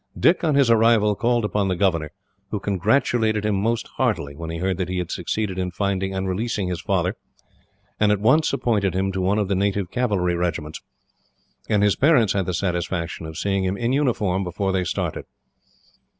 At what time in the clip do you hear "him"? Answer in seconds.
3.45-3.53, 8.95-9.11, 13.63-13.77